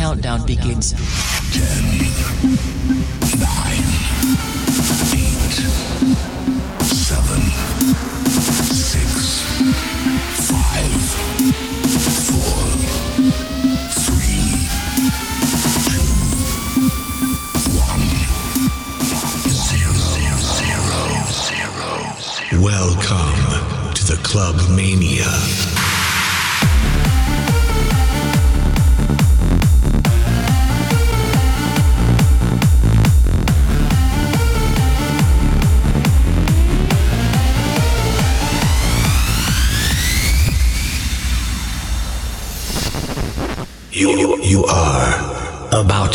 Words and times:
countdown 0.00 0.46
begins. 0.46 1.29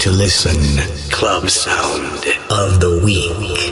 to 0.06 0.12
listen. 0.12 0.62
Club 1.10 1.50
Sound 1.50 2.26
of 2.52 2.80
the 2.80 3.02
Week. 3.04 3.65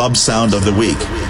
club 0.00 0.16
sound 0.16 0.54
of 0.54 0.64
the 0.64 0.72
week. 0.72 1.29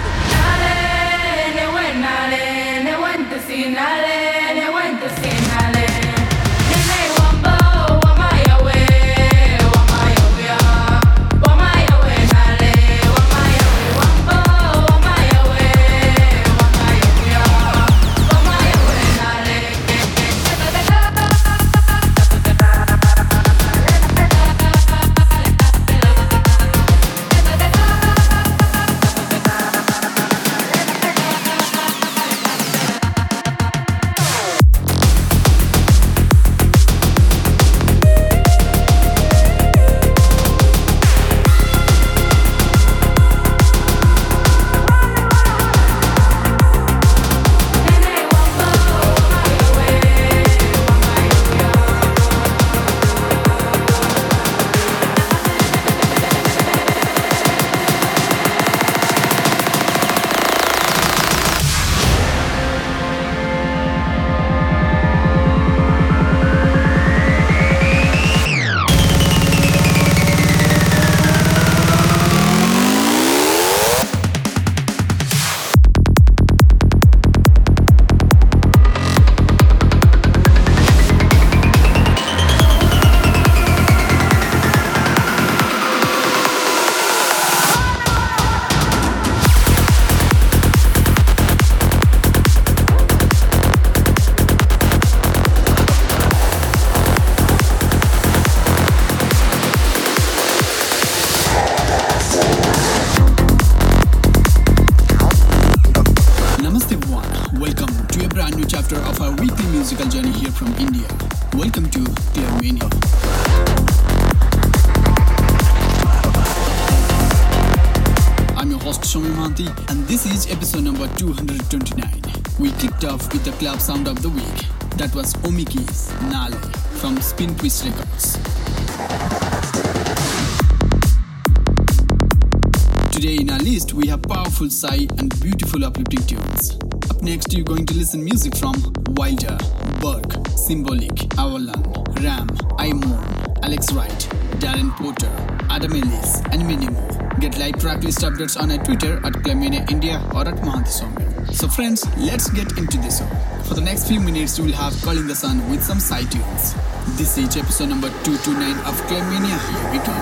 Today 133.11 133.35
in 133.35 133.51
our 133.51 133.59
list 133.59 133.93
we 133.93 134.07
have 134.07 134.23
powerful 134.23 134.67
psy 134.71 135.05
and 135.19 135.39
beautiful 135.41 135.85
uplifting 135.85 136.25
tunes. 136.25 136.79
Up 137.11 137.21
next 137.21 137.53
you're 137.53 137.63
going 137.63 137.85
to 137.85 137.93
listen 137.93 138.23
music 138.23 138.55
from 138.57 138.73
Wilder, 139.09 139.59
Burke, 139.99 140.47
Symbolic, 140.57 141.31
Avalon, 141.37 141.83
Ram, 142.23 142.47
Imon, 142.79 143.59
Alex 143.61 143.93
Wright, 143.93 144.27
Darren 144.57 144.89
Porter, 144.97 145.29
Adam 145.69 145.91
Ellis, 145.91 146.41
and 146.51 146.67
many 146.67 146.89
more. 146.89 147.11
Get 147.39 147.59
live 147.59 147.75
tracklist 147.75 148.27
updates 148.27 148.59
on 148.59 148.71
our 148.71 148.83
Twitter 148.83 149.17
at 149.23 149.33
Clemenia 149.33 149.87
India 149.91 150.19
or 150.33 150.47
at 150.47 150.55
Mahanti 150.63 151.53
So 151.53 151.67
friends, 151.67 152.07
let's 152.17 152.49
get 152.49 152.75
into 152.79 152.97
this 152.97 153.19
show. 153.19 153.27
For 153.65 153.75
the 153.75 153.81
next 153.81 154.07
few 154.07 154.19
minutes, 154.19 154.59
we 154.59 154.71
will 154.71 154.77
have 154.77 154.99
Calling 155.03 155.27
the 155.27 155.35
Sun 155.35 155.69
with 155.69 155.83
some 155.83 155.99
side 155.99 156.31
tunes. 156.31 156.73
This 157.07 157.37
is 157.37 157.57
episode 157.57 157.89
number 157.89 158.09
229 158.23 158.77
of 158.85 159.01
Clemenia. 159.07 159.57
Here 159.57 159.91
we 159.91 159.97
go. 160.05 160.13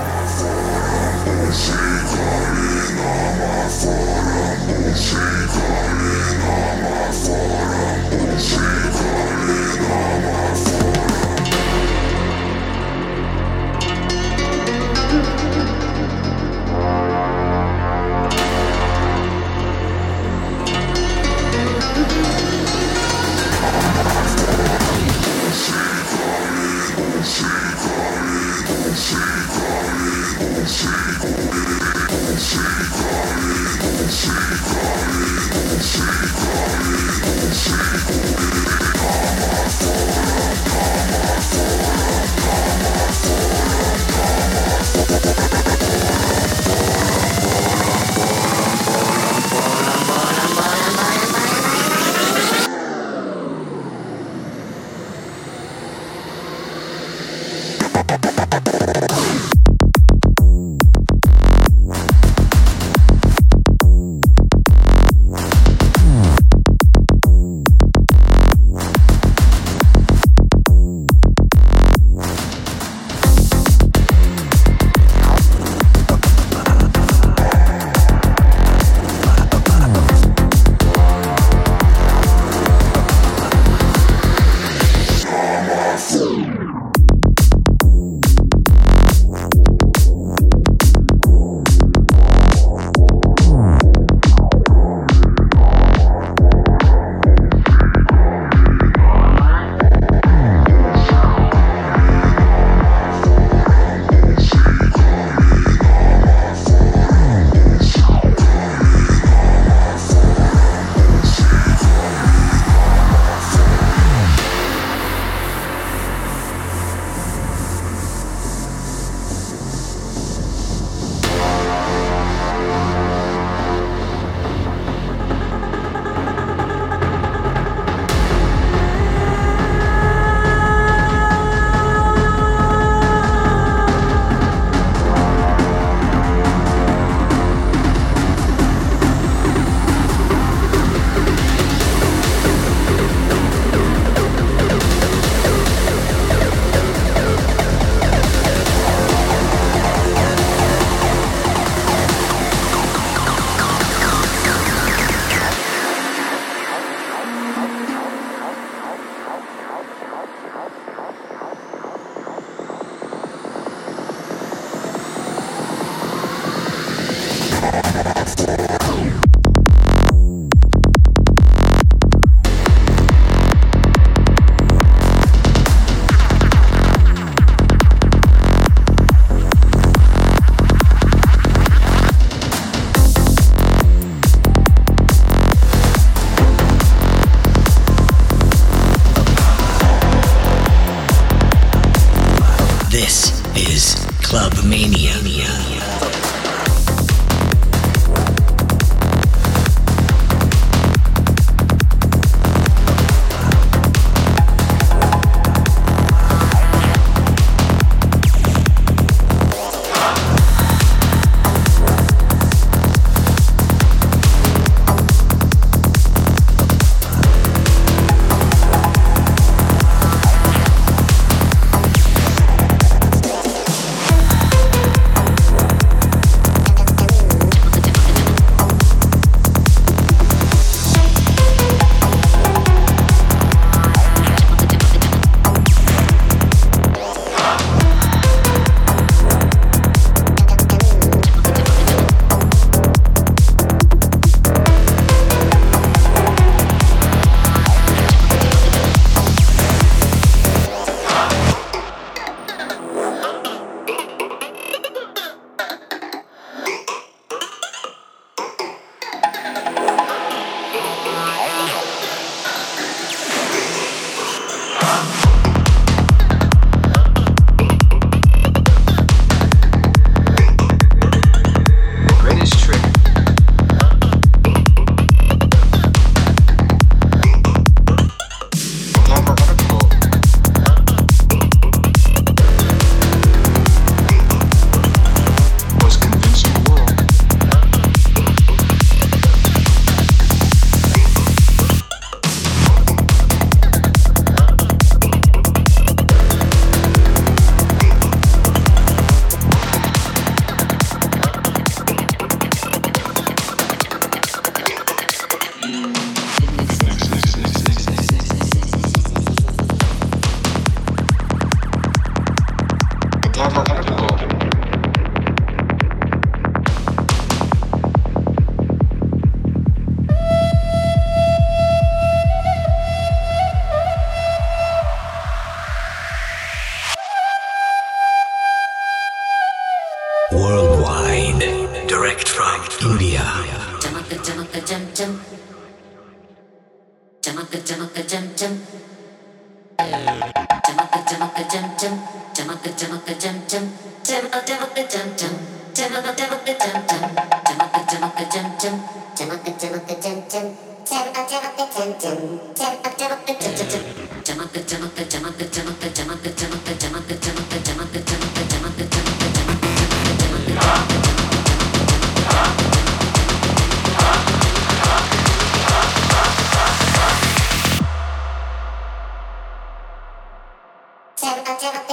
up, 371.51 371.89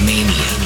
Mania. 0.00 0.59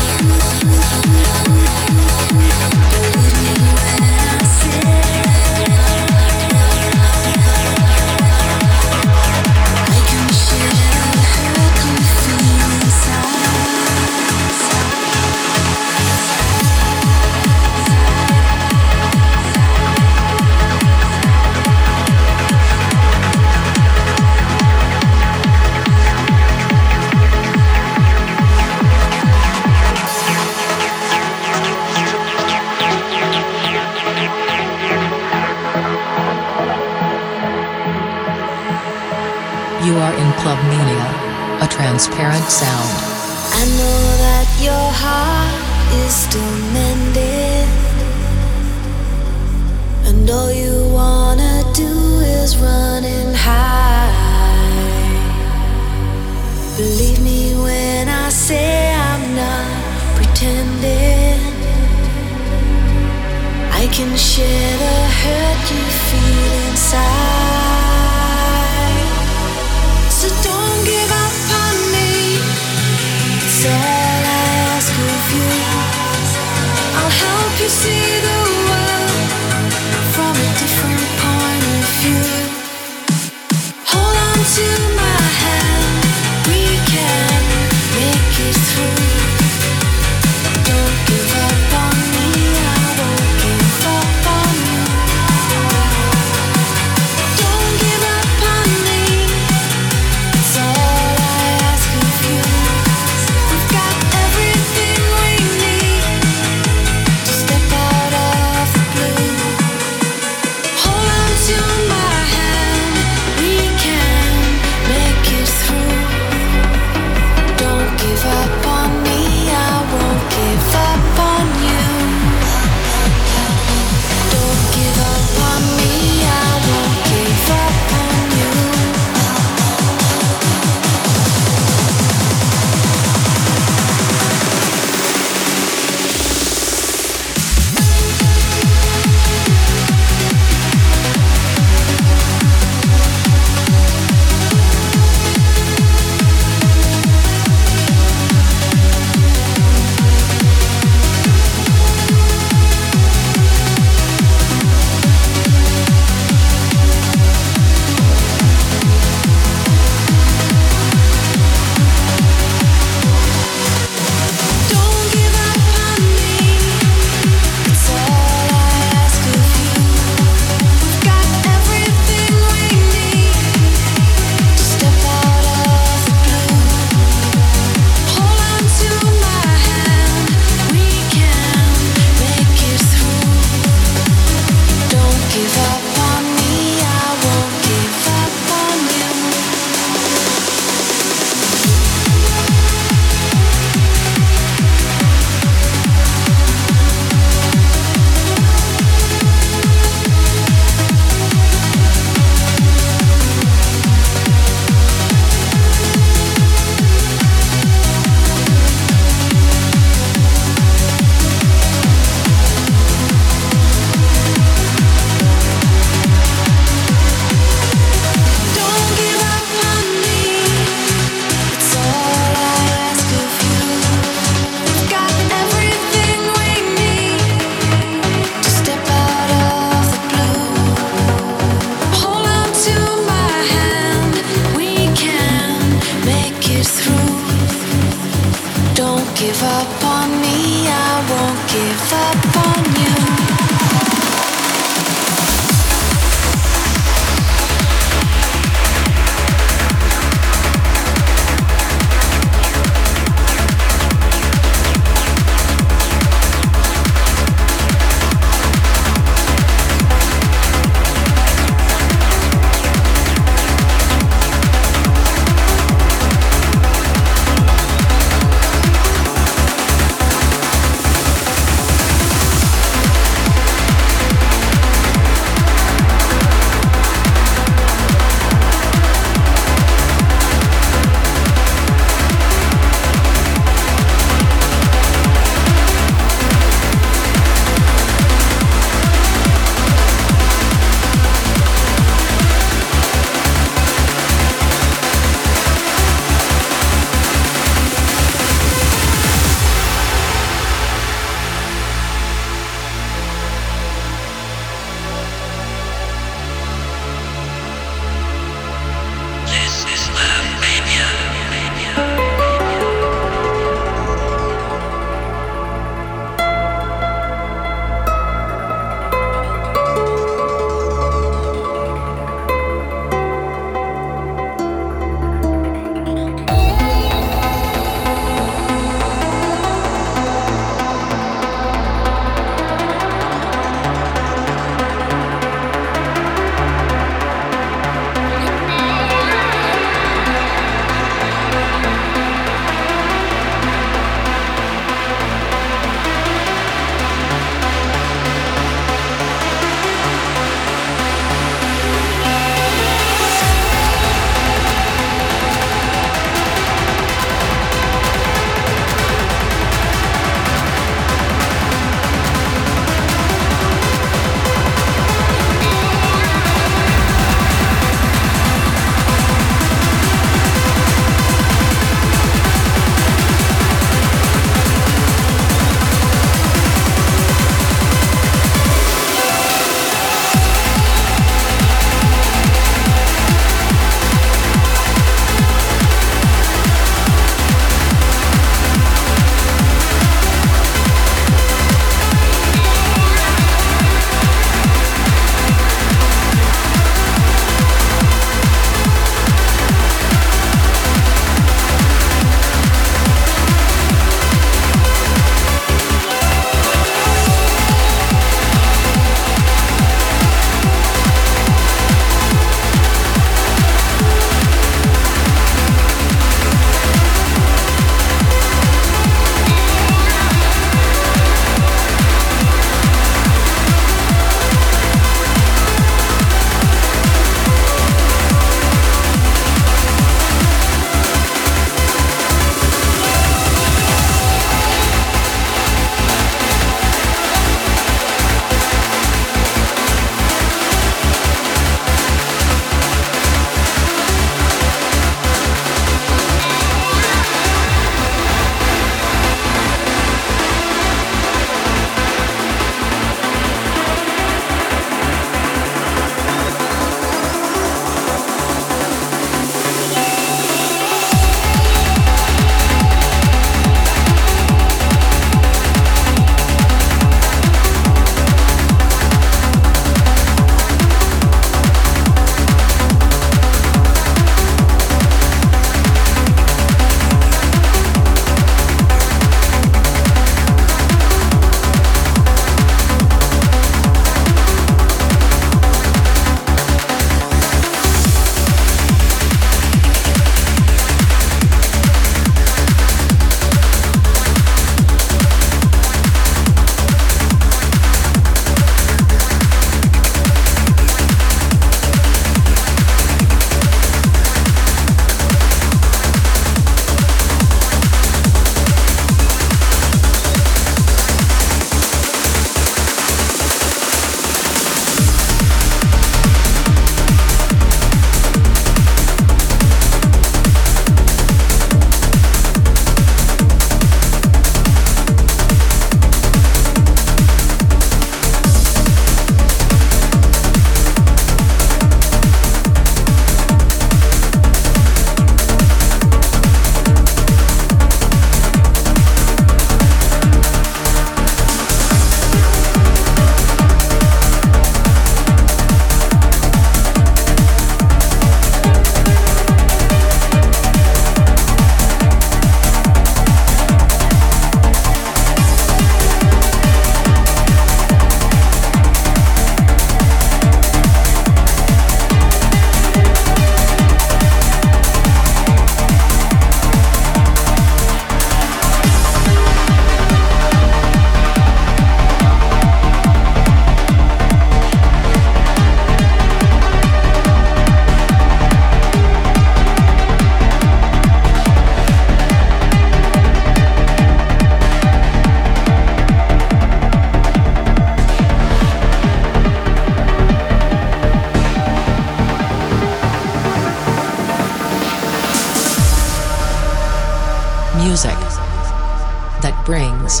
Brings 599.46 600.00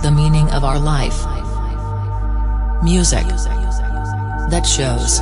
the 0.00 0.12
meaning 0.14 0.48
of 0.52 0.62
our 0.62 0.78
life. 0.78 1.24
Music 2.84 3.26
that 4.48 4.62
shows 4.64 5.18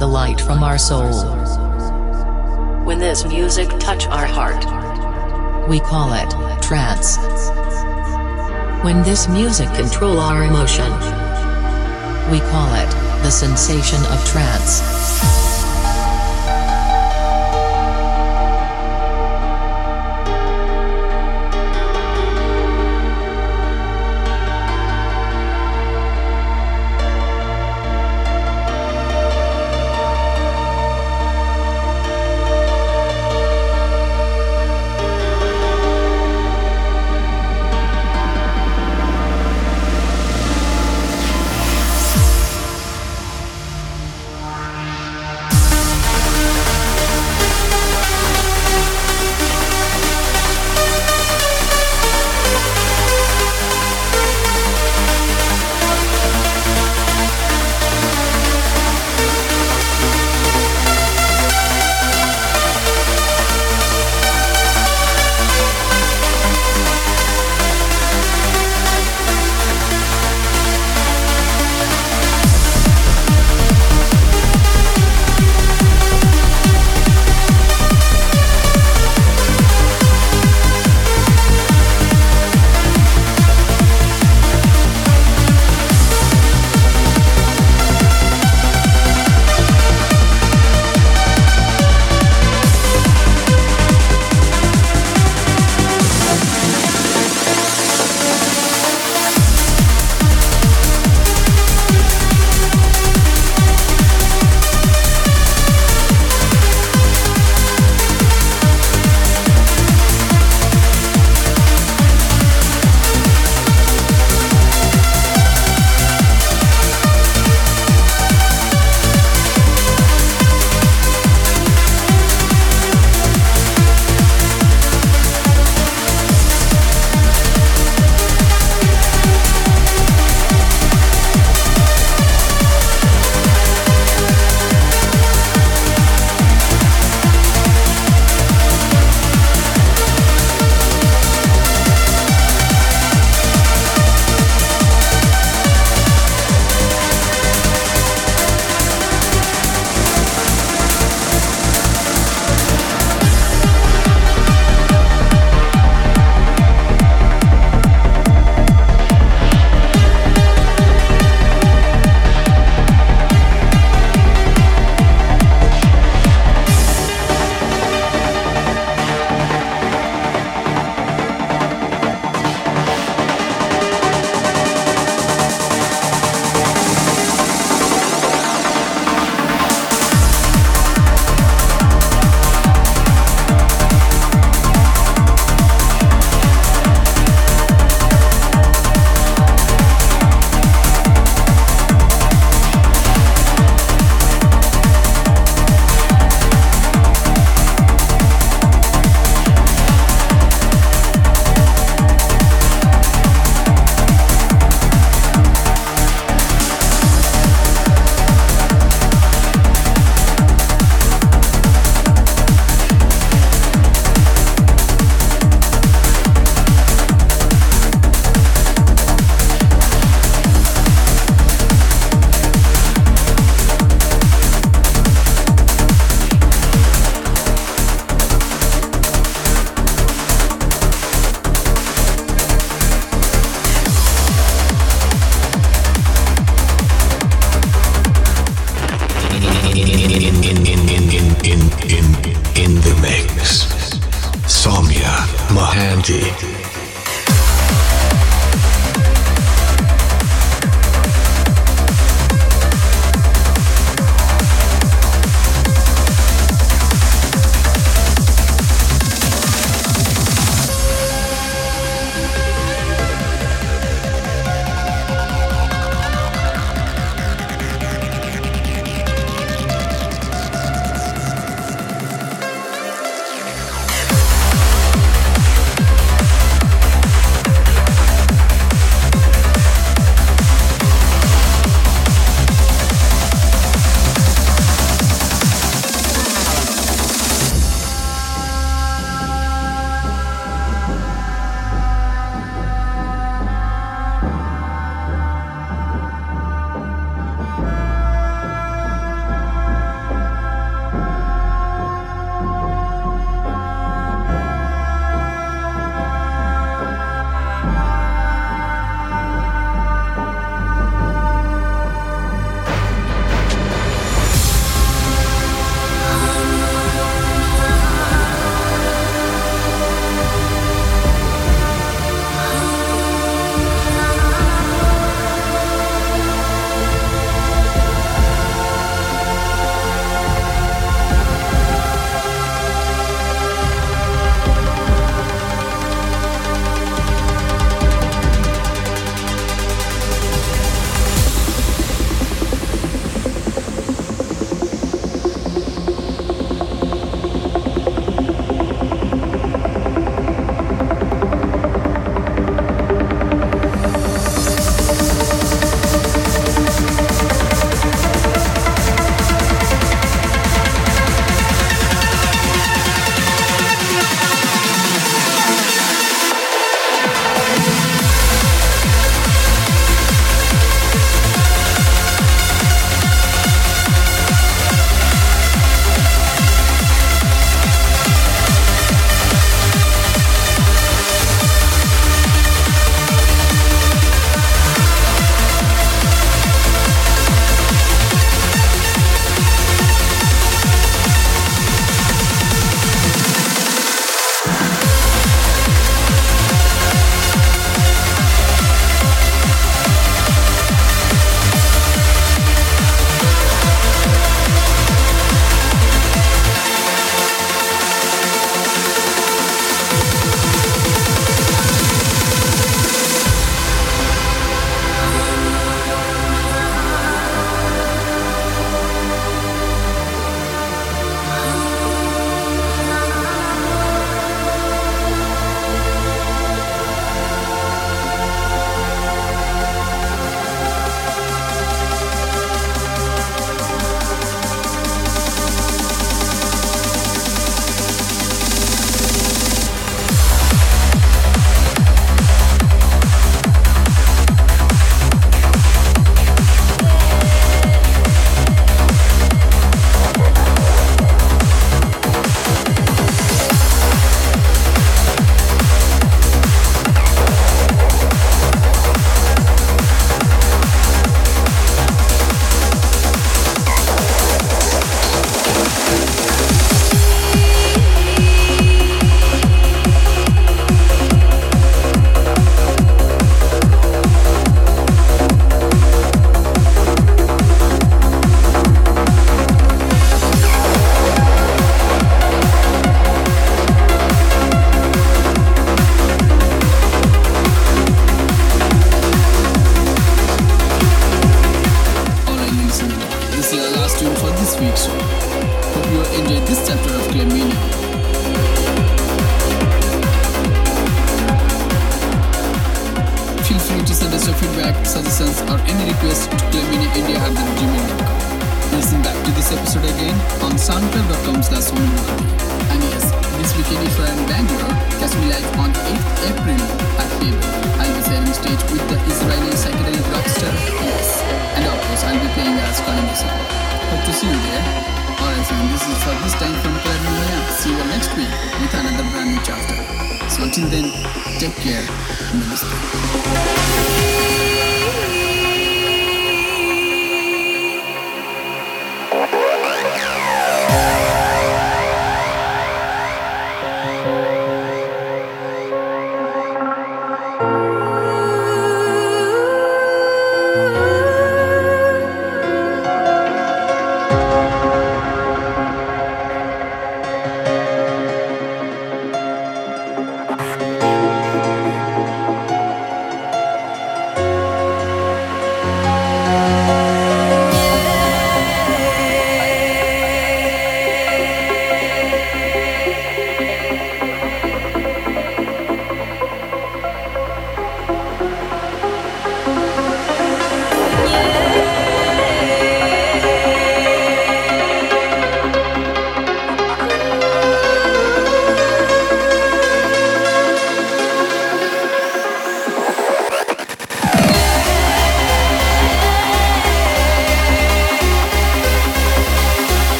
the 0.00 0.06
light 0.06 0.40
from 0.40 0.64
our 0.64 0.78
soul. 0.78 1.12
When 2.84 2.98
this 2.98 3.24
music 3.24 3.68
touch 3.78 4.08
our 4.08 4.26
heart, 4.26 4.64
we 5.68 5.78
call 5.78 6.12
it 6.12 6.28
trance. 6.60 7.18
When 8.82 9.04
this 9.04 9.28
music 9.28 9.72
control 9.74 10.18
our 10.18 10.42
emotion, 10.42 10.90
we 12.32 12.40
call 12.50 12.74
it 12.74 12.90
the 13.22 13.30
sensation 13.30 14.04
of 14.06 14.24
trance. 14.26 14.97